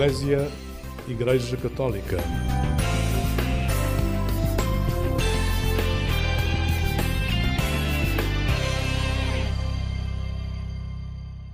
[0.00, 0.50] Eclésia
[1.06, 2.16] Igreja Católica.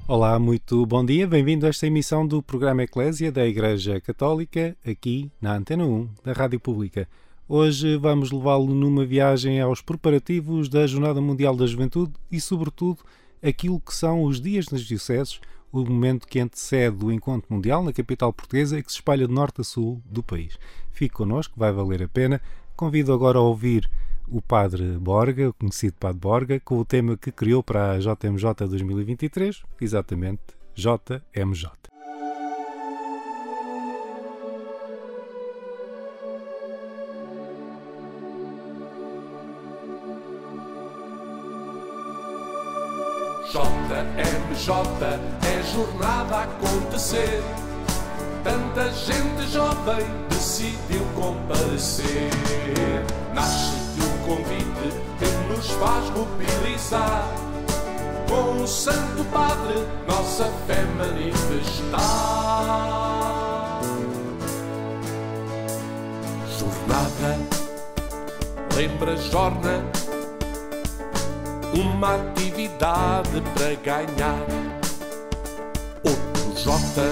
[0.06, 5.28] Olá, muito bom dia, bem-vindo a esta emissão do programa Eclésia da Igreja Católica, aqui
[5.40, 7.08] na Antena 1 da Rádio Pública.
[7.48, 13.00] Hoje vamos levá-lo numa viagem aos preparativos da Jornada Mundial da Juventude e, sobretudo,
[13.42, 15.40] aquilo que são os dias nas dioceses,
[15.80, 19.32] o momento que antecede o encontro mundial na capital portuguesa e que se espalha de
[19.32, 20.58] norte a sul do país.
[20.92, 22.40] Fique connosco, vai valer a pena.
[22.74, 23.88] Convido agora a ouvir
[24.28, 28.66] o Padre Borga, o conhecido Padre Borga, com o tema que criou para a JMJ
[28.66, 30.42] 2023, exatamente
[30.74, 31.95] JMJ.
[43.52, 44.72] JMJ
[45.46, 47.42] é jornada a acontecer.
[48.42, 52.30] Tanta gente jovem decidiu comparecer.
[53.32, 57.24] Nasce-te um convite que nos faz mobilizar.
[58.28, 62.00] Com o Santo Padre, nossa fé manifestar.
[66.58, 67.38] Jornada,
[68.74, 69.84] lembra, jorna
[71.80, 74.46] uma atividade para ganhar.
[76.02, 77.02] Outro J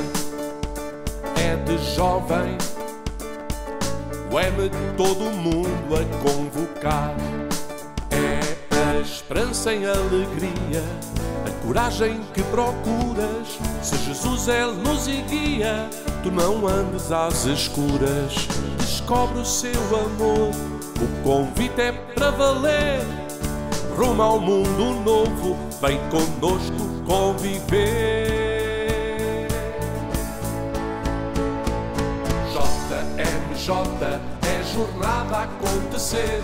[1.36, 2.56] é de jovem,
[4.30, 7.14] o M todo mundo a convocar.
[8.10, 8.40] É
[8.74, 10.82] a esperança em alegria,
[11.46, 13.58] a coragem que procuras.
[13.82, 15.88] Se Jesus é luz e guia,
[16.22, 18.48] tu não andes às escuras.
[18.78, 20.50] Descobre o seu amor,
[21.00, 23.23] o convite é para valer
[23.97, 26.75] rumo ao mundo novo, vem conosco
[27.06, 28.34] conviver.
[32.53, 33.71] JMJ
[34.47, 36.43] é jornada a acontecer.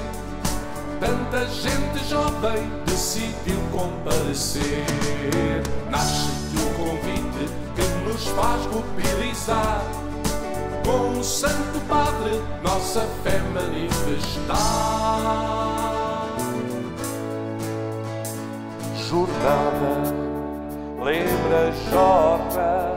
[1.01, 4.85] Tanta gente jovem decidiu comparecer.
[5.91, 9.83] Nasce-te o convite que nos faz mobilizar.
[10.85, 15.70] Com o Santo Padre, nossa fé manifestar.
[19.11, 20.15] Jornada,
[21.03, 22.97] lembra, joga,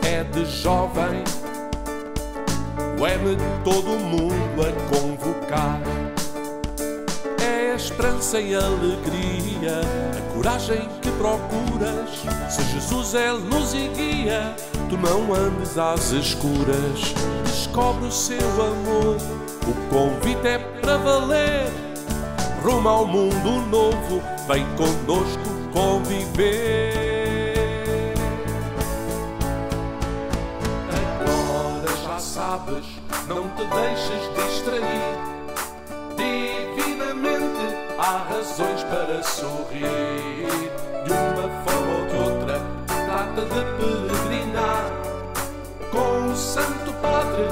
[0.09, 1.23] é de jovem,
[2.99, 5.79] o M todo mundo a convocar.
[7.43, 9.83] É a esperança e alegria,
[10.17, 12.25] a coragem que procuras.
[12.49, 14.57] Se Jesus é luz e guia,
[14.89, 17.15] tu não andes às escuras
[17.69, 19.17] descobre o seu amor.
[19.67, 21.71] O convite é para valer.
[22.63, 27.55] Rumo ao mundo novo, vem conosco conviver.
[31.21, 32.85] Agora já sabes,
[33.29, 35.15] não te deixes distrair.
[36.17, 40.49] Divinamente há razões para sorrir.
[41.05, 41.88] De uma forma
[43.35, 44.91] trata de peregrinar
[45.91, 47.49] com o Santo Padre,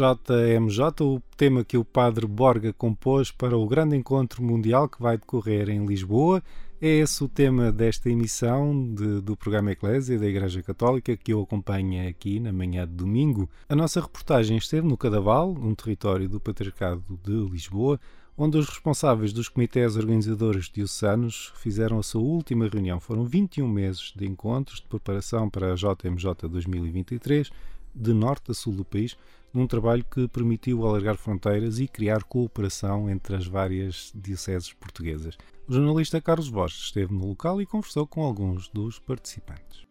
[0.00, 5.18] JMJ, o tema que o Padre Borga compôs para o grande encontro mundial que vai
[5.18, 6.42] decorrer em Lisboa.
[6.82, 11.42] É esse o tema desta emissão de, do programa Eclésia da Igreja Católica que eu
[11.42, 13.50] acompanho aqui na manhã de domingo.
[13.68, 18.00] A nossa reportagem esteve no Cadaval, um território do Patriarcado de Lisboa,
[18.34, 22.98] onde os responsáveis dos comitês organizadores diocesanos fizeram a sua última reunião.
[22.98, 27.50] Foram 21 meses de encontros de preparação para a JMJ 2023,
[27.94, 29.18] de norte a sul do país,
[29.52, 35.36] num trabalho que permitiu alargar fronteiras e criar cooperação entre as várias dioceses portuguesas.
[35.70, 39.86] O jornalista Carlos Borges esteve no local e conversou com alguns dos participantes.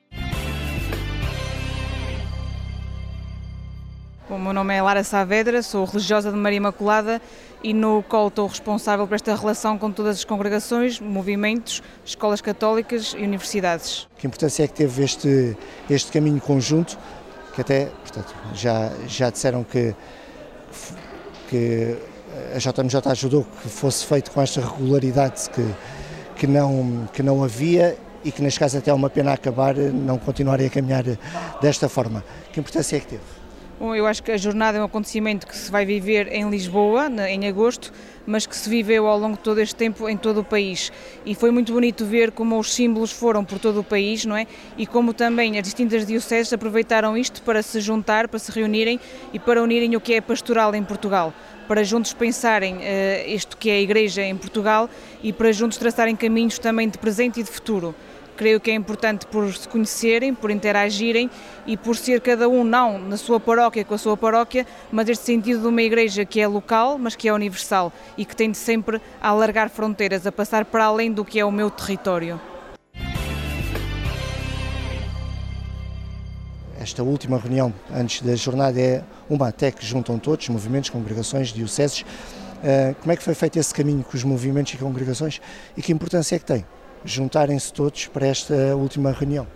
[4.30, 7.22] O meu nome é Lara Saavedra, sou religiosa de Maria Imaculada
[7.64, 13.16] e no qual estou responsável por esta relação com todas as congregações, movimentos, escolas católicas
[13.18, 14.06] e universidades.
[14.18, 15.58] Que importância é que teve este,
[15.90, 17.00] este caminho conjunto,
[17.56, 19.96] que até, portanto, já, já disseram que,
[21.50, 21.98] que
[22.56, 25.66] a JMJ ajudou que fosse feito com esta regularidade que,
[26.36, 30.18] que, não, que não havia e que neste caso até é uma pena acabar, não
[30.18, 31.04] continuarem a caminhar
[31.62, 32.24] desta forma.
[32.52, 33.40] Que importância é que teve?
[33.80, 37.10] Bom, eu acho que a jornada é um acontecimento que se vai viver em Lisboa,
[37.30, 37.94] em agosto,
[38.28, 40.92] mas que se viveu ao longo de todo este tempo em todo o país.
[41.26, 44.48] E foi muito bonito ver como os símbolos foram por todo o país, não é?
[44.78, 49.00] E como também as distintas dioceses aproveitaram isto para se juntar, para se reunirem
[49.32, 51.34] e para unirem o que é pastoral em Portugal.
[51.70, 52.80] Para juntos pensarem uh,
[53.28, 54.90] isto que é a Igreja em Portugal
[55.22, 57.94] e para juntos traçarem caminhos também de presente e de futuro.
[58.36, 61.30] Creio que é importante por se conhecerem, por interagirem
[61.68, 65.26] e por ser cada um, não na sua paróquia com a sua paróquia, mas este
[65.26, 69.00] sentido de uma igreja que é local, mas que é universal e que tende sempre
[69.22, 72.42] a alargar fronteiras, a passar para além do que é o meu território.
[76.80, 82.06] Esta última reunião antes da jornada é uma até que juntam todos, movimentos, congregações, dioceses.
[82.64, 85.42] Eh, como é que foi feito esse caminho com os movimentos e congregações
[85.76, 86.66] e que importância é que tem?
[87.04, 89.48] juntarem-se todos para esta última reunião.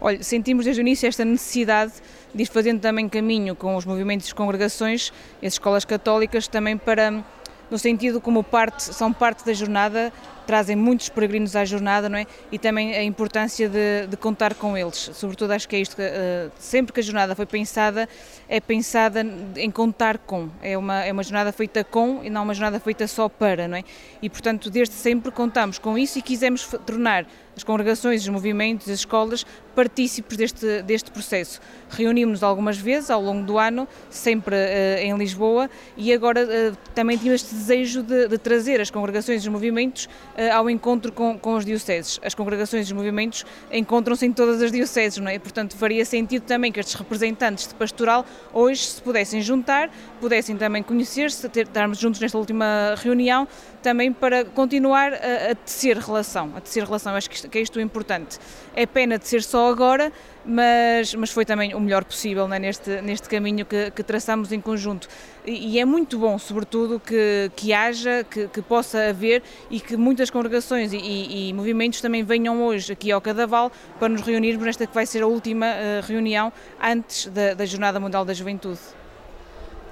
[0.00, 1.92] Olha, sentimos desde o início esta necessidade
[2.34, 5.12] de ir fazendo também caminho com os movimentos e congregações,
[5.42, 7.22] as escolas católicas, também para,
[7.70, 10.12] no sentido como parte, são parte da jornada,
[10.50, 12.26] trazem muitos peregrinos à jornada, não é?
[12.50, 15.10] E também a importância de, de contar com eles.
[15.14, 18.08] Sobretudo acho que é isto, que, uh, sempre que a jornada foi pensada,
[18.48, 19.24] é pensada
[19.54, 20.48] em contar com.
[20.60, 23.76] É uma, é uma jornada feita com e não uma jornada feita só para, não
[23.76, 23.84] é?
[24.20, 27.26] E portanto, desde sempre contamos com isso e quisemos tornar
[27.56, 29.44] as congregações, os movimentos, as escolas
[29.74, 31.60] partícipes deste, deste processo.
[31.90, 37.16] Reunimos-nos algumas vezes ao longo do ano, sempre uh, em Lisboa, e agora uh, também
[37.16, 40.08] tínhamos este desejo de, de, trazer as congregações e os movimentos
[40.48, 42.20] ao encontro com, com os dioceses.
[42.22, 45.38] As congregações e os movimentos encontram-se em todas as dioceses, não é?
[45.38, 49.90] Portanto, faria sentido também que estes representantes de pastoral hoje se pudessem juntar,
[50.20, 53.46] pudessem também conhecer-se, estarmos juntos nesta última reunião,
[53.82, 57.14] também para continuar a, a tecer relação, a tecer relação.
[57.14, 58.38] Acho que que é isto o importante.
[58.74, 60.12] É pena de ser só agora,
[60.44, 64.60] mas, mas foi também o melhor possível né, neste, neste caminho que, que traçamos em
[64.60, 65.08] conjunto.
[65.44, 69.96] E, e, é muito bom, sobretudo, que, que haja, que, que possa haver e que
[69.96, 74.64] muitas congregações e, e, e, movimentos também venham hoje aqui ao Cadaval para nos reunirmos
[74.64, 76.52] nesta que vai ser a última uh, reunião
[76.82, 78.80] antes da, da Jornada Mundial da Juventude.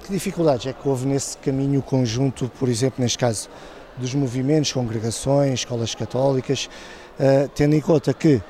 [0.03, 3.49] Que dificuldades é que houve nesse caminho conjunto, por exemplo, neste caso,
[3.97, 6.69] dos movimentos, congregações, escolas católicas,
[7.19, 8.41] uh, tendo em conta que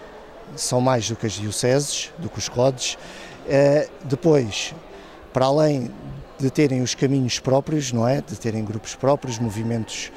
[0.55, 2.95] são mais do que as dioceses, do que os CODES.
[2.95, 4.73] Uh, depois,
[5.33, 5.91] para além
[6.39, 8.21] de terem os caminhos próprios, não é?
[8.21, 10.11] De terem grupos próprios, movimentos,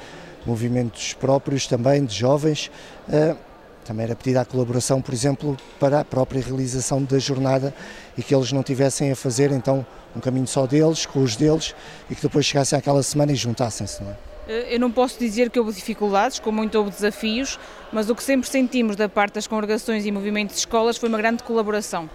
[0.45, 2.71] movimentos próprios também de jovens.
[3.07, 3.37] Uh,
[3.83, 7.73] também era pedida a colaboração, por exemplo, para a própria realização da jornada
[8.17, 9.85] e que eles não tivessem a fazer então
[10.15, 11.75] um caminho só deles, com os deles,
[12.09, 14.32] e que depois chegassem àquela semana e juntassem-se, não é?
[14.47, 17.59] Eh, eu não posso dizer que houve dificuldades, como muito houve desafios,
[17.91, 21.17] mas o que sempre sentimos da parte das congregações e movimentos de escolas foi uma
[21.17, 22.09] grande colaboração.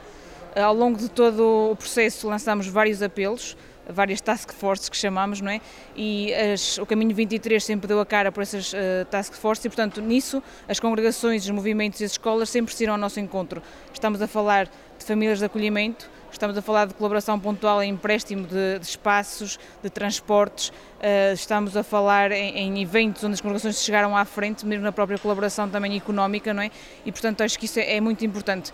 [0.54, 3.56] Eh, ao longo de todo o processo lançámos vários apelos,
[3.88, 5.60] várias task forces que chamamos, não é?
[5.96, 9.69] E as, o Caminho 23 sempre deu a cara por essas uh, task forces e,
[9.69, 13.62] portanto, nisso as congregações, os movimentos e as escolas sempre se irão ao nosso encontro.
[13.93, 18.47] Estamos a falar de famílias de acolhimento, estamos a falar de colaboração pontual em empréstimo
[18.47, 23.82] de, de espaços, de transportes, uh, estamos a falar em, em, eventos onde as congregações
[23.82, 26.70] chegaram à frente, mesmo na própria colaboração também económica, não é?
[27.05, 28.73] E, portanto, acho que isso é, é muito importante.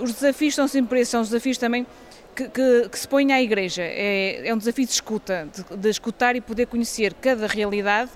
[0.00, 1.86] Os desafios são sempre esses, são os desafios também
[2.34, 3.82] que, que, que, se põe à Igreja.
[3.82, 8.10] É, é um desafio de escuta, de, de, escutar e poder conhecer cada realidade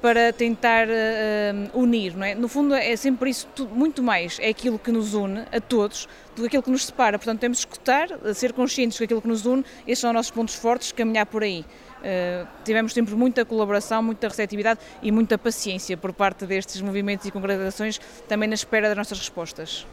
[0.00, 2.34] para tentar uh, unir, não é?
[2.34, 6.08] No fundo é sempre isso, tudo, muito mais é aquilo que nos une a todos
[6.36, 7.18] do que aquilo que nos separa.
[7.18, 10.30] Portanto, temos de escutar, ser conscientes que aquilo que nos une, esses são os nossos
[10.30, 11.64] pontos fortes, caminhar por aí.
[11.98, 17.30] Uh, tivemos sempre muita colaboração, muita receptividade e muita paciência por parte destes movimentos e
[17.30, 19.84] congregações, também na espera das nossas respostas.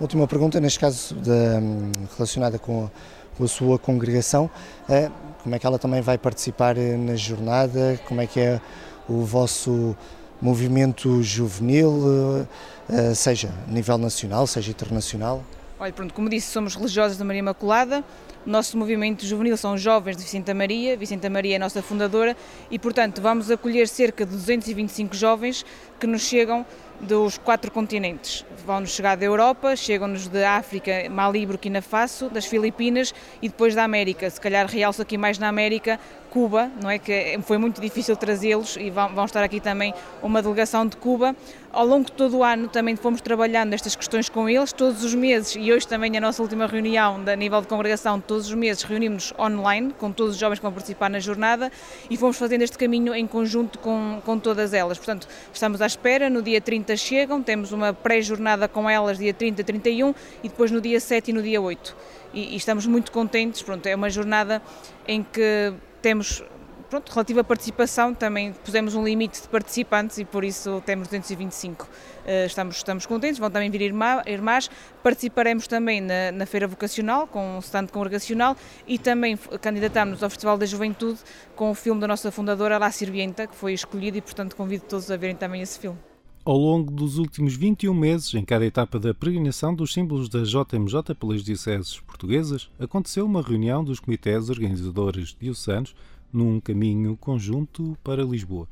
[0.00, 2.90] Última pergunta, neste caso de, hum, relacionada com,
[3.38, 4.50] com, a sua congregação,
[4.88, 5.08] é,
[5.40, 8.60] como é que ela também vai participar eh, na jornada, como é que é
[9.08, 9.96] o vosso
[10.40, 12.46] movimento juvenil,
[12.88, 15.42] eh, seja a nível nacional, seja internacional?
[15.78, 18.04] Olha, pronto, como disse, somos religiosos da Maria Imaculada,
[18.46, 22.36] o nosso movimento juvenil são jovens de Vicenta Maria, Vicenta Maria é a nossa fundadora
[22.70, 25.64] e, portanto, vamos acolher cerca de 225 jovens
[25.98, 26.66] que nos chegam
[27.00, 28.44] dos quatro continentes.
[28.66, 33.82] Vão-nos chegar da Europa, chegam-nos da África, Mali, Burkina Faso, das Filipinas e depois da
[33.82, 34.28] América.
[34.28, 35.98] Se calhar realço aqui mais na América,
[36.34, 40.42] Cuba, não é que foi muito difícil trazê-los e vão, vão, estar aqui também uma
[40.42, 41.36] delegação de Cuba.
[41.72, 45.14] Ao longo de todo o ano também fomos trabalhando estas questões com eles, todos os
[45.14, 48.82] meses, e hoje também a nossa última reunião a nível de congregação, todos os meses
[48.82, 51.70] reunimos-nos online com todos os jovens que vão participar na jornada
[52.10, 54.98] e fomos fazendo este caminho em conjunto com, com todas elas.
[54.98, 59.62] Portanto, estamos à espera, no dia 30 chegam, temos uma pré-jornada com elas dia 30,
[59.62, 60.12] 31
[60.42, 61.96] e depois no dia 7 e no dia 8.
[62.32, 64.60] E, e estamos muito contentes, pronto, é uma jornada
[65.06, 65.72] em que
[66.04, 66.44] temos
[66.90, 71.88] pronto, relativa participação, também pusemos um limite de participantes e por isso temos 225.
[72.26, 74.68] Eh, estamos, estamos contentes, vão também vir irmãs,
[75.02, 78.54] participaremos também na, na Feira Vocacional, com um stand congregacional
[78.86, 81.20] e também candidatamos ao Festival da Juventude
[81.56, 85.10] com o filme da nossa fundadora, La Sirvienta, que foi escolhido e portanto convido todos
[85.10, 85.98] a verem também esse filme.
[86.46, 91.14] Ao longo dos últimos 21 meses, em cada etapa da peregrinação dos símbolos da JMJ
[91.18, 95.96] pelas dioceses portuguesas, aconteceu uma reunião dos comitês organizadores diocesanos
[96.30, 98.68] num caminho conjunto para Lisboa.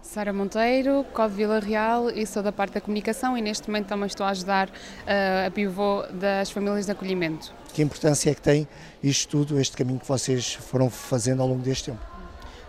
[0.00, 4.06] Sara Monteiro, Code Vila Real e sou da parte da comunicação e neste momento também
[4.06, 7.52] estou a ajudar uh, a pivô das famílias de acolhimento.
[7.74, 8.66] Que importância é que tem
[9.02, 12.11] isto tudo, este caminho que vocês foram fazendo ao longo deste tempo?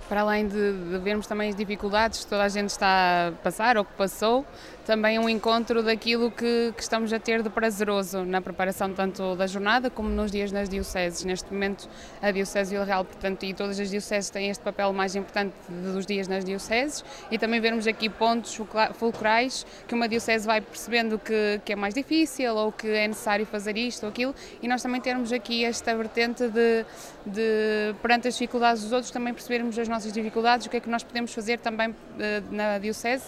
[0.07, 3.77] Para além de, de, vermos também as dificuldades que toda a gente está a passar
[3.77, 4.45] ou que passou,
[4.85, 9.47] também um encontro daquilo que, que, estamos a ter de prazeroso na preparação tanto da
[9.47, 11.23] jornada como nos dias nas dioceses.
[11.23, 11.89] Neste momento,
[12.21, 16.05] a Diocese Vila Real, portanto, e todas as dioceses têm este papel mais importante dos
[16.05, 17.03] dias nas dioceses.
[17.31, 18.59] E também vermos aqui pontos
[18.95, 23.45] fulcrais que uma diocese vai percebendo que, que é mais difícil ou que é necessário
[23.45, 24.35] fazer isto ou aquilo.
[24.61, 26.85] E nós também termos aqui esta vertente de,
[27.25, 30.89] de perante as dificuldades dos outros, também percebermos as nossas dificuldades, o que é que
[30.89, 33.23] nós podemos fazer também eh, na diocese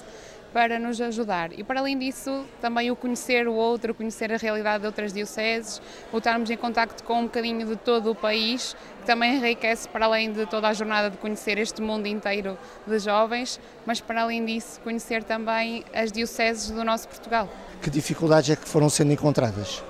[0.56, 1.52] para nos ajudar.
[1.52, 5.82] E para além disso, também o conhecer o outro, conhecer a realidade de outras dioceses,
[6.14, 10.06] o estarmos em contacto com um bocadinho de todo o país, que também enriquece para
[10.06, 12.58] além de toda a jornada de conhecer este mundo inteiro
[12.88, 17.50] de jovens, mas para além disso, conhecer também as dioceses do nosso Portugal.
[17.82, 19.84] Que dificuldades é que foram sendo encontradas?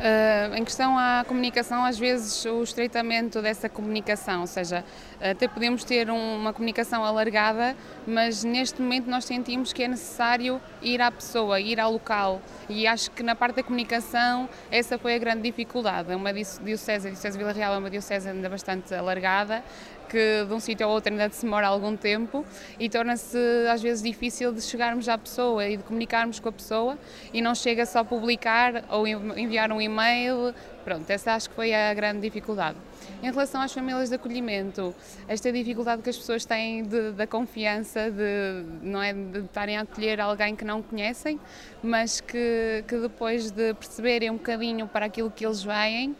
[0.00, 4.82] Uh, em questão à comunicação, às vezes o estreitamento dessa comunicação, ou seja,
[5.20, 7.76] até podemos ter um, uma comunicação alargada,
[8.06, 12.86] mas neste momento nós sentimos que é necessário ir à pessoa, ir ao local, e
[12.86, 16.10] acho que na parte da comunicação essa foi a grande dificuldade.
[16.10, 19.62] É uma diocese, a Diocese Vila Real é uma diocese ainda bastante alargada,
[20.10, 22.44] que de um sítio ao outro ainda se demora algum tempo
[22.78, 23.38] e torna-se
[23.72, 26.98] às vezes difícil de chegarmos à pessoa e de comunicarmos com a pessoa
[27.32, 30.52] e não chega só publicar ou enviar um e-mail.
[30.84, 32.76] Pronto, essa acho que foi a grande dificuldade.
[33.22, 34.94] Em relação às famílias de acolhimento,
[35.28, 39.82] esta dificuldade que as pessoas têm de, da confiança, de, não é, de estarem a
[39.82, 41.38] acolher alguém que não conhecem,
[41.82, 46.16] mas que, que depois de perceberem um bocadinho para aquilo que eles veem,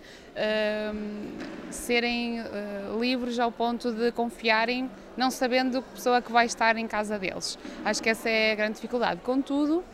[1.70, 6.86] serem uh, livres ao ponto de confiarem, não sabendo a pessoa que vai estar em
[6.86, 7.58] casa deles.
[7.84, 9.20] Acho que essa é a grande dificuldade.
[9.22, 9.84] Contudo, uh,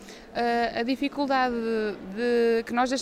[0.79, 2.93] a dificuldade de, de, que nós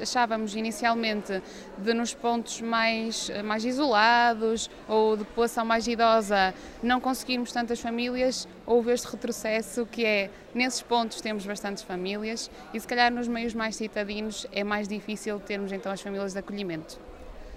[0.00, 1.42] achávamos inicialmente
[1.78, 8.46] de nos pontos mais, mais isolados ou de população mais idosa não conseguirmos tantas famílias,
[8.70, 13.52] houve este retrocesso que é, nesses pontos temos bastantes famílias e se calhar nos meios
[13.52, 17.00] mais citadinos é mais difícil termos então as famílias de acolhimento.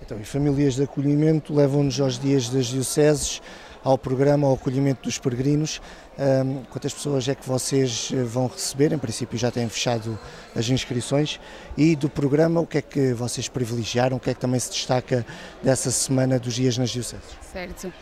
[0.01, 3.43] Então, e famílias de acolhimento levam-nos aos dias das dioceses,
[3.83, 5.79] ao programa, ao acolhimento dos peregrinos.
[6.17, 8.93] Um, quantas pessoas é que vocês eh, vão receber?
[8.93, 10.19] Em princípio já têm fechado
[10.55, 11.39] as inscrições.
[11.75, 14.17] E do programa, o que é que vocês privilegiaram?
[14.17, 15.25] O que é que também se destaca
[15.63, 17.25] dessa semana dos dias nas dioceses?
[17.51, 17.87] Certo.
[17.87, 17.93] Uh,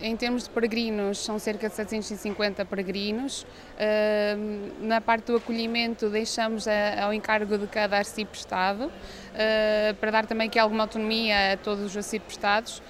[0.00, 3.42] em termos de peregrinos, são cerca de 750 peregrinos.
[3.42, 8.90] Uh, na parte do acolhimento, deixamos a, ao encargo de cada arciprestado,
[9.32, 12.82] uh, para dar também aqui alguma autonomia a todos os arciprestados.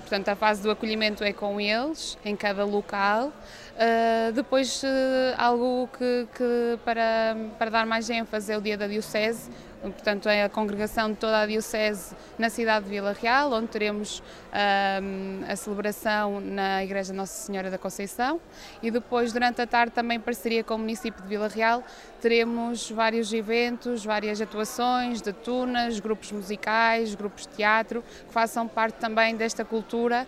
[0.00, 3.32] portanto, a fase do acolhimento é com eles, em cada local.
[3.72, 4.86] Uh, depois, uh,
[5.38, 9.50] algo que, que, para, para dar mais ênfase é o dia da Diocese,
[9.90, 14.18] portanto é a congregação de toda a Diocese na cidade de Vila Real, onde teremos
[14.18, 18.40] uh, a celebração na Igreja Nossa Senhora da Conceição.
[18.82, 21.82] E depois durante a tarde também em parceria com o município de Vila Real
[22.20, 28.94] teremos vários eventos, várias atuações de tunas, grupos musicais, grupos de teatro que façam parte
[28.94, 30.26] também desta cultura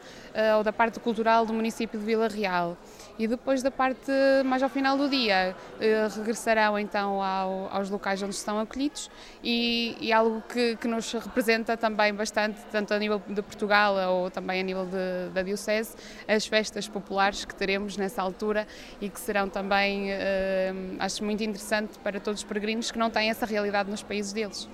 [0.57, 2.77] ou da parte cultural do município de Vila Real
[3.19, 4.11] e depois da parte
[4.45, 9.11] mais ao final do dia eh, regressarão então ao, aos locais onde estão acolhidos
[9.43, 14.31] e, e algo que, que, nos representa também bastante, tanto a nível de Portugal ou
[14.31, 15.95] também a nível de, da Diocese,
[16.27, 18.67] as festas populares que teremos nessa altura
[19.01, 20.17] e que serão também, uh,
[20.99, 24.69] acho muito interessante para todos os peregrinos que não têm essa realidade nos países deles.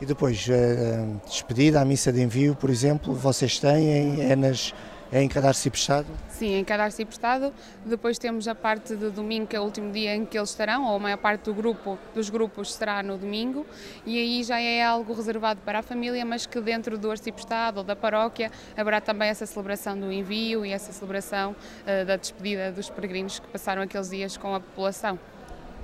[0.00, 4.74] E depois, a despedida, a missa de envio, por exemplo, vocês têm, é nas
[5.12, 6.06] é em cada arciprestado?
[6.28, 7.52] Sim, em cada arciprestado.
[7.84, 10.84] Depois temos a parte de domingo, que é o último dia em que eles estarão,
[10.84, 13.66] ou a maior parte do grupo, dos grupos estará no domingo,
[14.04, 17.84] e aí já é algo reservado para a família, mas que dentro do arciprestado ou
[17.84, 22.90] da paróquia haverá também essa celebração do envio e essa celebração uh, da despedida dos
[22.90, 25.18] peregrinos que passaram aqueles dias com a população.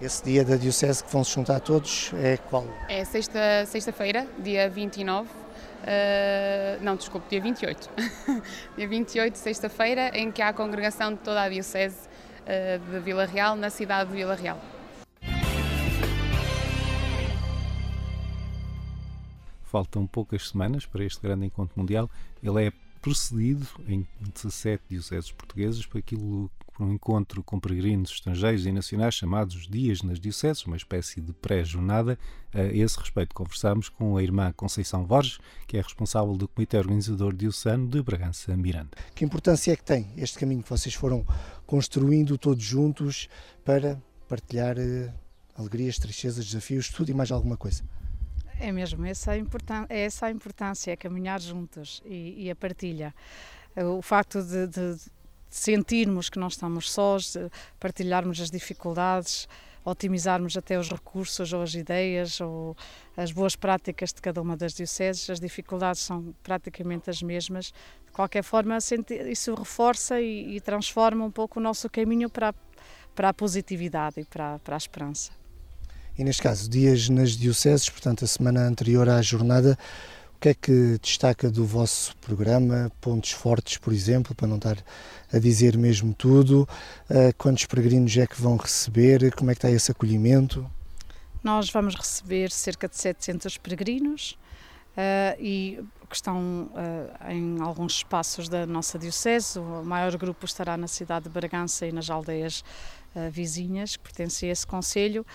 [0.01, 2.65] Esse dia da Diocese que vão se juntar todos é qual?
[2.89, 5.29] É sexta-feira, sexta dia 29,
[5.81, 7.91] Uh, não, desculpe, dia 28.
[8.77, 12.09] dia 28, sexta-feira, em que há a congregação de toda a Diocese
[12.43, 14.61] uh, de Vila Real, na cidade de Vila Real.
[19.65, 22.11] Faltam poucas semanas para este grande encontro mundial.
[22.43, 28.65] Ele é precedido em 17 dioceses portugueses por aquilo por um encontro com peregrinos estrangeiros
[28.65, 32.19] e nacionais chamados Dias nas Dioceses, uma espécie de pré-jornada.
[32.55, 37.35] A esse respeito, conversámos com a irmã Conceição Borges, que é responsável do Comitê Organizador
[37.35, 38.97] Diocesano de Bragança Miranda.
[39.15, 41.23] Que importância é que tem este caminho que vocês foram
[41.67, 43.29] construindo todos juntos
[43.63, 45.13] para partilhar eh,
[45.55, 47.85] alegrias, tristezas, desafios, tudo e mais alguma coisa?
[48.59, 49.43] É mesmo, essa é,
[49.91, 53.15] é essa a importância, é caminhar juntos e, e a partilha.
[53.77, 55.11] O facto de, de
[55.51, 57.37] sentirmos que não estamos sós,
[57.79, 59.49] partilharmos as dificuldades,
[59.85, 62.77] otimizarmos até os recursos ou as ideias ou
[63.17, 65.29] as boas práticas de cada uma das dioceses.
[65.29, 67.73] As dificuldades são praticamente as mesmas.
[68.07, 68.79] De qualquer forma,
[69.29, 72.55] isso reforça e, e transforma um pouco o nosso caminho para,
[73.15, 75.33] para a positividade e para, para a esperança.
[76.19, 79.79] E neste caso, dias nas dioceses, portanto, a semana anterior à jornada,
[80.41, 82.91] que é que destaca do vosso programa?
[82.99, 84.79] Pontos fortes, por exemplo, para não estar
[85.31, 86.67] a dizer mesmo tudo?
[87.11, 89.35] Uh, quantos peregrinos é que vão receber?
[89.35, 90.69] Como é que está esse acolhimento?
[91.45, 94.39] Nós vamos receber cerca de 700 peregrinos
[94.97, 95.79] uh, e
[96.09, 99.59] que estão uh, em alguns espaços da nossa diocese.
[99.59, 102.65] O maior grupo estará na cidade de Bragança e nas aldeias
[103.33, 105.27] vizinhas que pertencem a esse conselho.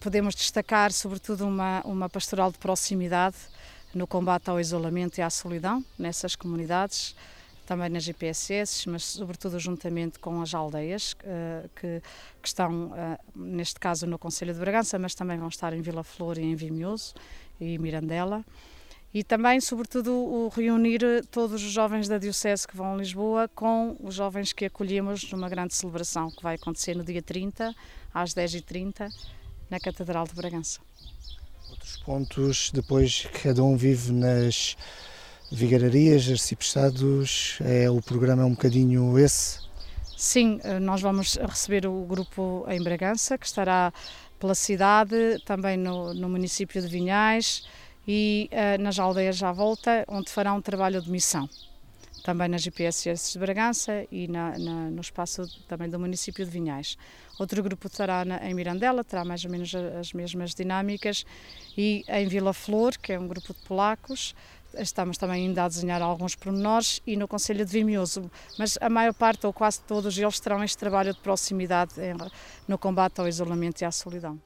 [0.00, 3.36] Podemos destacar, sobretudo, uma, uma pastoral de proximidade
[3.94, 7.14] no combate ao isolamento e à solidão nessas comunidades,
[7.66, 12.02] também nas GPSS, mas sobretudo juntamente com as aldeias uh, que,
[12.40, 16.02] que, estão, uh, neste caso, no Conselho de Bragança, mas também vão estar em Vila
[16.02, 17.12] Flor e em Vimioso
[17.60, 18.42] e Mirandela.
[19.12, 23.96] E também, sobretudo, o reunir todos os jovens da Diocese que vão a Lisboa com
[24.00, 27.74] os jovens que acolhemos numa grande celebração que vai acontecer no dia 30,
[28.14, 29.10] às 10h30,
[29.70, 30.87] na Catedral de Bragança
[31.96, 34.76] pontos, depois cada um vive nas
[35.50, 39.60] vigararias, arciprestados, é, o programa é um bocadinho esse?
[40.16, 43.92] Sim, eh, nós vamos receber o grupo em Bragança, que estará
[44.38, 47.66] pela cidade, também no, no município de Vinhais
[48.06, 51.48] e uh, nas aldeias à volta, onde fará um trabalho de missão.
[52.28, 56.98] Também nas GPSS de Bragança e na, na, no espaço também do município de Vinhais.
[57.38, 61.24] Outro grupo estará na, em Mirandela, terá mais ou menos as mesmas dinâmicas,
[61.74, 64.34] e em Vila Flor, que é um grupo de polacos,
[64.74, 69.14] estamos também ainda a desenhar alguns pormenores, e no Conselho de Vimioso, mas a maior
[69.14, 71.94] parte ou quase todos eles terão este trabalho de proximidade
[72.68, 74.38] no combate ao isolamento e à solidão.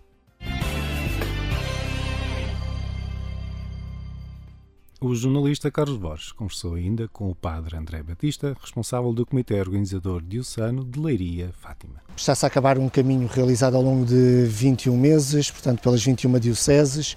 [5.04, 10.22] O jornalista Carlos Borges conversou ainda com o padre André Batista, responsável do Comitê Organizador
[10.22, 11.94] Diocesano de Leiria Fátima.
[12.16, 17.16] Está-se a acabar um caminho realizado ao longo de 21 meses, portanto, pelas 21 dioceses,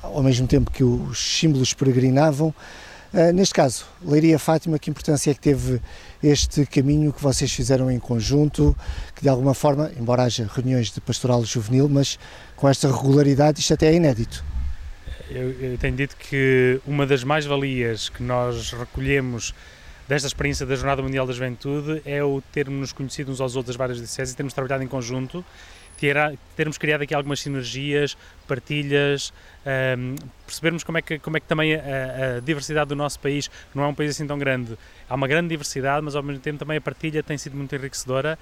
[0.00, 2.54] ao mesmo tempo que os símbolos peregrinavam.
[3.12, 5.82] Uh, neste caso, Leiria Fátima, que importância é que teve
[6.22, 8.76] este caminho que vocês fizeram em conjunto,
[9.16, 12.20] que de alguma forma, embora haja reuniões de pastoral juvenil, mas
[12.54, 14.44] com esta regularidade, isto até é inédito
[15.30, 19.54] eu, eu tenho dito que uma das mais-valias que nós recolhemos
[20.08, 23.74] desta experiência da Jornada Mundial da Juventude é o termos nos conhecido uns aos outros
[23.74, 25.44] das várias dioceses e termos trabalhado em conjunto,
[25.98, 26.16] ter,
[26.56, 29.32] termos criado aqui algumas sinergias, partilhas,
[29.98, 30.14] um,
[30.46, 33.84] percebermos como é que, como é que também a, a, diversidade do nosso país, não
[33.84, 36.78] é um país assim tão grande, há uma grande diversidade, mas ao mesmo tempo também
[36.78, 38.38] a partilha tem sido muito enriquecedora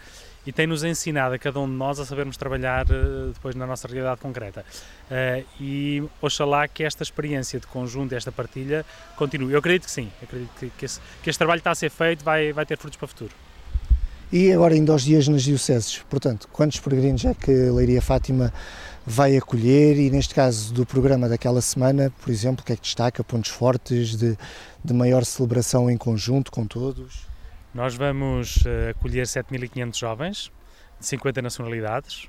[0.47, 3.89] e tem-nos ensinado a cada um de nós a sabermos trabalhar uh, depois na nossa
[3.89, 4.65] realidade concreta.
[5.11, 8.85] Uh, e oxalá que esta experiência de conjunto, esta partilha,
[9.17, 9.53] continue.
[9.53, 12.25] Eu acredito que sim, acredito que, que, esse, que este trabalho está a ser feito
[12.25, 13.46] vai, vai ter frutos para o futuro.
[14.33, 15.99] E agora ainda aos dias nas dioceses.
[16.11, 18.53] Portanto, quantos peregrinos é que Leiria Fátima
[19.07, 22.83] vai acolher e neste caso do programa daquela semana, por exemplo, o que é que
[22.83, 24.37] destaca, pontos fortes de,
[24.85, 27.29] de maior celebração em conjunto com todos?
[27.73, 30.53] Nós vamos uh, acolher 7.500 jovens
[30.99, 32.29] de 50 nacionalidades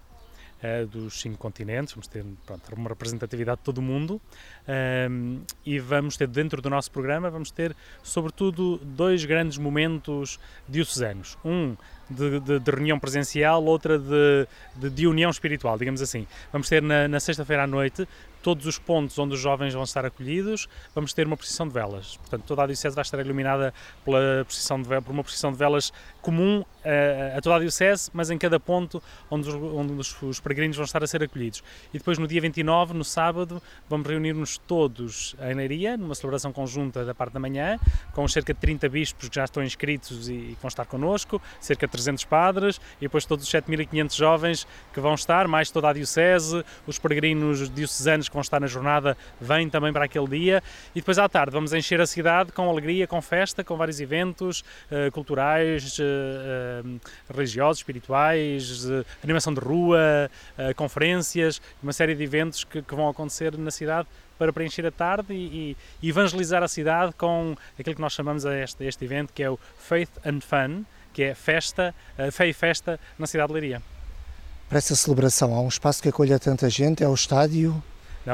[0.89, 4.19] dos cinco continentes, vamos ter pronto, uma representatividade de todo o mundo
[4.67, 11.37] uh, e vamos ter dentro do nosso programa, vamos ter sobretudo dois grandes momentos diocesanos.
[11.45, 11.75] Um
[12.09, 16.25] de, de, de, reunião presencial, outra de, de, união espiritual, digamos assim.
[16.51, 18.07] Vamos ter na, na sexta-feira à noite
[18.47, 22.15] todos os pontos onde os jovens vão estar acolhidos, vamos ter uma procissão de velas.
[22.15, 23.73] Portanto, toda a Diocese vai estar iluminada
[24.05, 28.29] pela procissão de, por uma procissão de velas comum a, a toda a Diocese, mas
[28.29, 31.61] em cada ponto onde, os, onde os, os, peregrinos vão estar a ser acolhidos.
[31.93, 37.03] E depois, no dia 29, no sábado, vamos reunir-nos todos em Leiria, numa celebração conjunta
[37.03, 37.77] da parte da manhã,
[38.13, 41.41] com cerca de 30 bispos que já estão inscritos e, e que vão estar connosco,
[41.59, 45.89] cerca de 300 padres e depois todos os 7.500 jovens que vão estar, mais toda
[45.89, 50.63] a Diocese, os peregrinos diocesanos que vão estar na jornada vêm também para aquele dia
[50.95, 54.61] e depois à tarde vamos encher a cidade com alegria, com festa, com vários eventos
[54.91, 56.99] uh, culturais, uh, uh,
[57.33, 58.85] religiosos, espirituais,
[59.23, 60.29] animação de rua,
[60.75, 65.33] conferências, uma série de eventos que, que vão acontecer na cidade para preencher a tarde
[65.33, 69.33] e, e, evangelizar a cidade com aquilo que nós chamamos a este, a este evento,
[69.33, 71.95] que é o Faith and Fun, que é festa,
[72.31, 73.81] fé e festa na cidade de Leiria.
[74.69, 77.81] Para essa celebração, há um espaço que acolha tanta gente, é o estádio?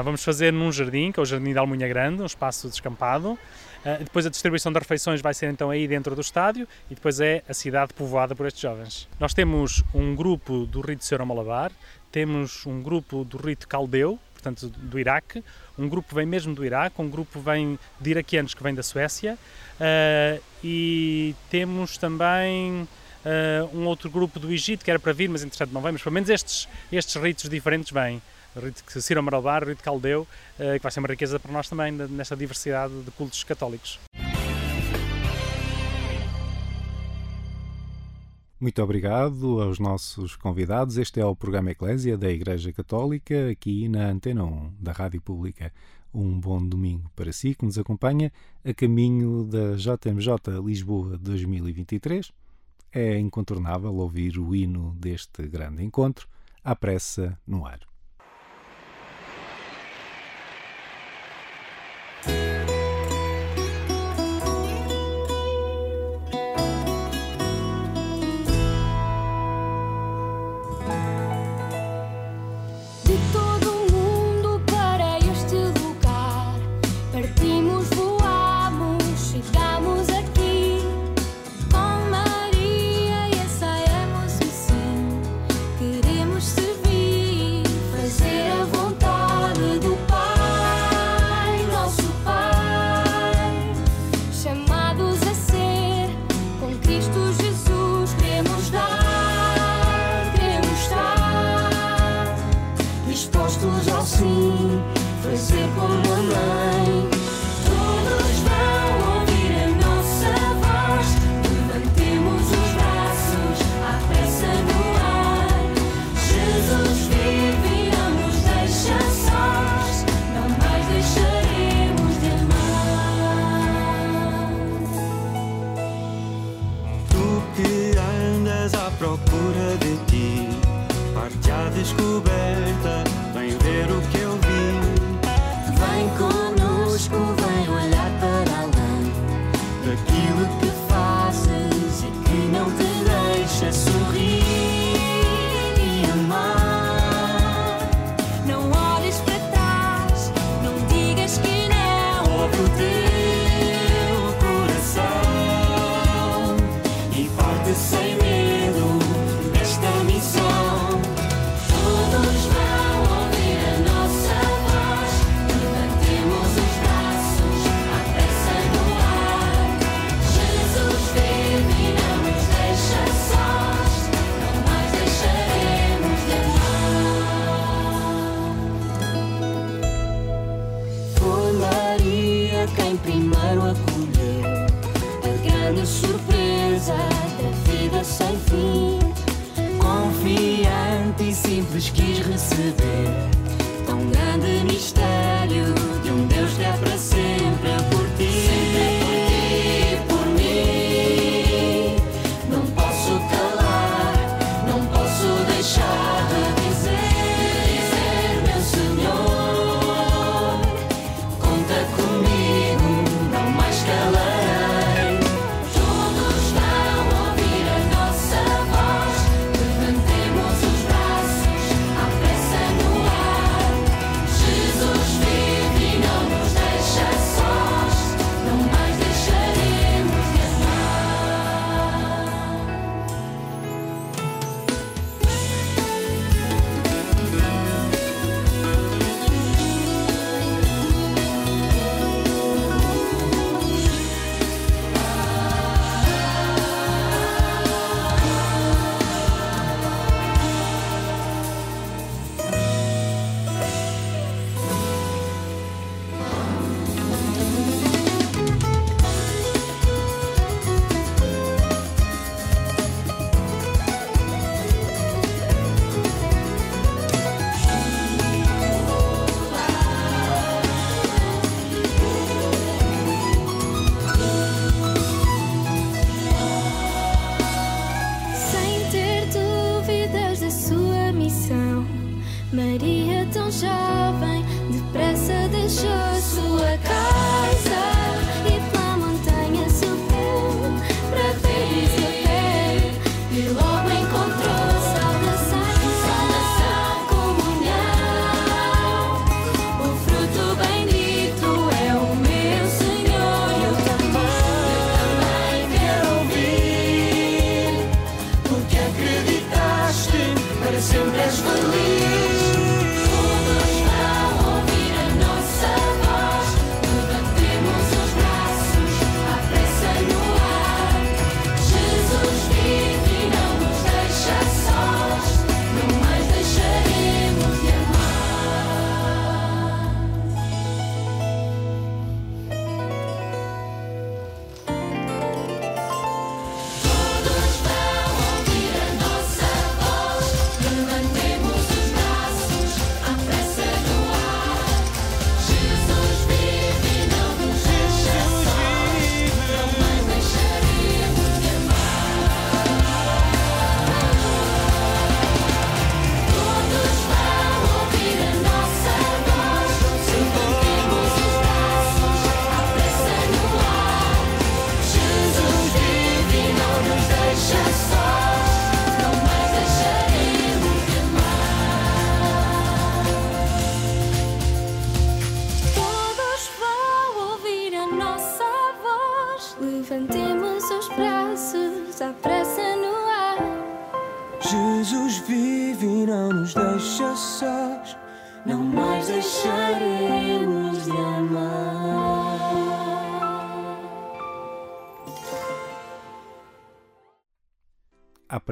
[0.02, 3.38] Vamos fazer num jardim, que é o Jardim da Almunha Grande, um espaço descampado.
[3.84, 7.20] Uh, depois a distribuição das refeições vai ser então aí dentro do estádio e depois
[7.20, 9.08] é a cidade povoada por estes jovens.
[9.20, 11.70] Nós temos um grupo do rito Senhor Malabar,
[12.10, 15.44] temos um grupo do rito Caldeu, portanto do Iraque,
[15.78, 19.38] um grupo vem mesmo do Iraque, um grupo vem de iraquianos que vem da Suécia
[19.78, 22.88] uh, e temos também
[23.24, 26.02] uh, um outro grupo do Egito que era para vir, mas entretanto não vem, mas
[26.02, 28.20] pelo menos estes, estes ritos diferentes vêm.
[28.56, 31.68] Rito de Ciro Amaralbar, o rito Caldeu, uh, que vai ser uma riqueza para nós
[31.68, 33.98] também nesta diversidade de cultos católicos.
[38.64, 40.96] Muito obrigado aos nossos convidados.
[40.96, 45.70] Este é o programa Eclésia da Igreja Católica, aqui na Antena 1 da Rádio Pública.
[46.14, 48.32] Um bom domingo para si que nos acompanha
[48.64, 52.32] a caminho da JMJ Lisboa 2023.
[52.92, 56.26] É incontornável ouvir o hino deste grande encontro,
[56.62, 57.80] à pressa no ar.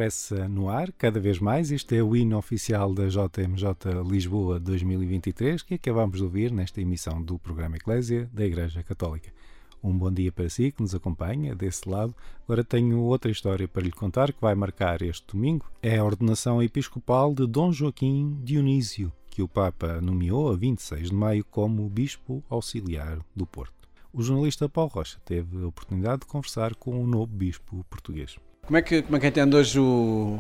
[0.03, 1.71] À pressa no ar, cada vez mais.
[1.71, 7.23] Este é o hino oficial da JMJ Lisboa 2023 que acabamos de ouvir nesta emissão
[7.23, 9.31] do programa Eclésia da Igreja Católica.
[9.81, 12.17] Um bom dia para si que nos acompanha desse lado.
[12.45, 15.71] Agora tenho outra história para lhe contar que vai marcar este domingo.
[15.81, 21.15] É a ordenação episcopal de Dom Joaquim Dionísio, que o Papa nomeou a 26 de
[21.15, 23.89] maio como Bispo Auxiliar do Porto.
[24.13, 28.37] O jornalista Paulo Rocha teve a oportunidade de conversar com o novo Bispo português.
[28.65, 30.39] Como é que, como é que entende hoje o,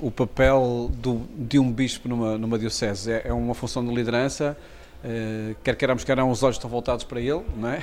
[0.00, 3.10] o, o papel do, de um bispo numa, numa diocese?
[3.10, 4.56] É, é uma função de liderança?
[5.02, 7.82] Uh, quer queiramos, quer os olhos estão voltados para ele, não é?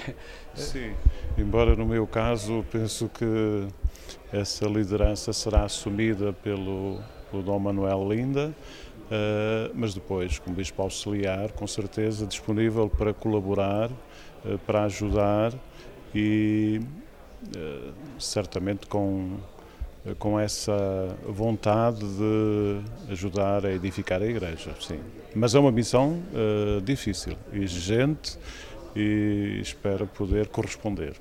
[0.56, 0.94] Sim,
[1.38, 3.68] embora no meu caso penso que
[4.32, 8.56] essa liderança será assumida pelo, pelo Dom Manuel Linda,
[9.12, 15.54] uh, mas depois, como Bispo Auxiliar, com certeza disponível para colaborar, uh, para ajudar
[16.16, 16.80] e
[18.18, 19.38] certamente com
[20.20, 25.00] com essa vontade de ajudar a edificar a igreja, sim.
[25.34, 28.38] Mas é uma missão uh, difícil, exigente
[28.96, 31.14] e espero poder corresponder.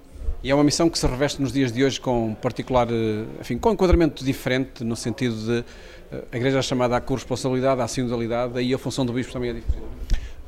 [0.43, 3.57] E é uma missão que se reveste nos dias de hoje com particular, eh, enfim,
[3.57, 5.65] com enquadramento diferente, no sentido de
[6.13, 9.51] eh, a Igreja é chamada à corresponsabilidade, à sinodalidade, aí a função do Bispo também
[9.51, 9.87] é diferente.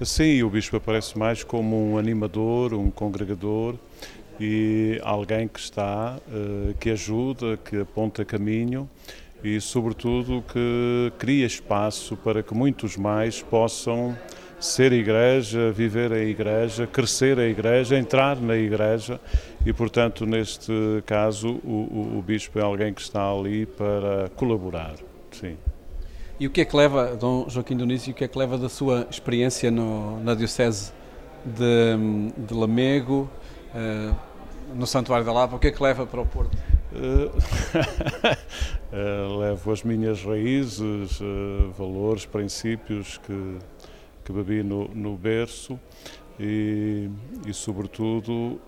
[0.03, 3.77] Sim, o Bispo aparece mais como um animador, um congregador,
[4.39, 8.89] e alguém que está, eh, que ajuda, que aponta caminho
[9.43, 14.17] e, sobretudo, que cria espaço para que muitos mais possam
[14.59, 19.21] ser igreja, viver a igreja, crescer a igreja, entrar na igreja
[19.65, 20.73] e, portanto, neste
[21.05, 24.95] caso, o, o, o bispo é alguém que está ali para colaborar.
[25.31, 25.57] Sim.
[26.39, 28.69] E o que é que leva, Dom Joaquim Dionísio, o que é que leva da
[28.69, 30.93] sua experiência no, na Diocese
[31.45, 33.31] de, de Lamego,
[33.75, 34.15] uh,
[34.77, 36.57] no Santuário da Lapa, o que é que leva para o Porto?
[36.93, 37.31] Uh,
[39.41, 43.59] levo as minhas raízes, uh, valores, princípios que,
[44.25, 45.79] que bebi no, no berço
[46.39, 47.09] e,
[47.47, 48.61] e sobretudo,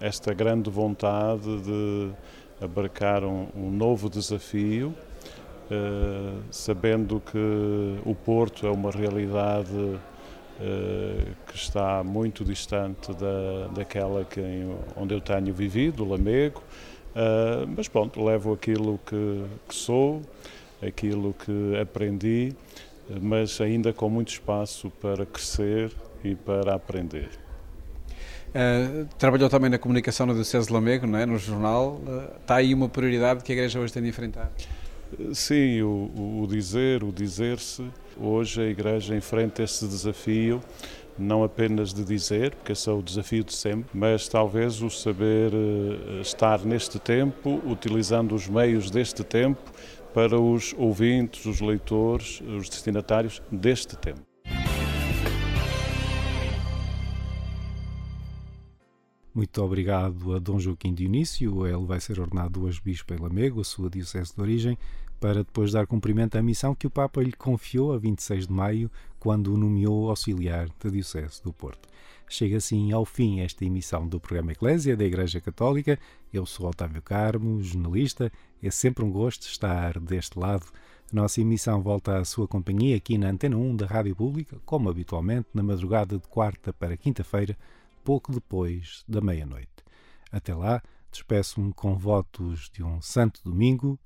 [0.00, 2.10] esta grande vontade de
[2.62, 4.94] abarcar um, um novo desafio,
[6.50, 7.38] sabendo que
[8.06, 9.98] o Porto é uma realidade eh,
[11.46, 14.40] que está muito distante da, daquela que,
[14.96, 16.62] onde eu tenho vivido, Lamego,
[17.14, 20.22] uh, mas pronto, levo aquilo que, que, sou,
[20.80, 22.54] aquilo que aprendi,
[23.20, 25.92] mas ainda com muito espaço para crescer
[26.24, 27.30] e para aprender.
[28.52, 31.24] Uh, trabalhou também na comunicação no Diocese de Lamego, não é?
[31.24, 32.00] no jornal.
[32.06, 34.52] Uh, está aí uma prioridade que a Igreja hoje tem de enfrentar?
[35.32, 37.82] Sim, o, o dizer, o dizer-se.
[38.20, 40.60] Hoje a Igreja enfrenta esse desafio
[41.18, 45.52] não apenas de dizer, porque esse é o desafio de sempre, mas talvez o saber
[45.52, 49.60] eh, estar neste tempo, utilizando os meios deste tempo
[50.14, 54.31] para os ouvintes, os leitores, os destinatários deste tempo.
[59.34, 61.66] Muito obrigado a Dom Joaquim Dionísio.
[61.66, 64.78] Ele vai ser ordenado hoje bispo em Lamego, a sua diocese de origem,
[65.18, 68.90] para depois dar cumprimento à missão que o Papa lhe confiou a 26 de maio,
[69.18, 71.88] quando o nomeou auxiliar da diocese do Porto.
[72.28, 75.98] Chega assim ao fim esta emissão do programa Eclésia da Igreja Católica.
[76.30, 78.30] Eu sou Otávio Carmo, jornalista.
[78.62, 80.66] É sempre um gosto estar deste lado.
[81.10, 84.90] A nossa emissão volta à sua companhia aqui na Antena 1 da Rádio Pública, como
[84.90, 87.56] habitualmente, na madrugada de quarta para quinta-feira,
[88.02, 89.70] pouco depois da meia-noite.
[90.30, 93.98] Até lá, despeço-me com votos de um santo domingo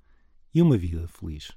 [0.55, 1.53] e uma vida feliz.